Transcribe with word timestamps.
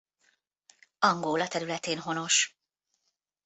Angola 0.99 1.47
területén 1.47 1.99
honos. 1.99 2.59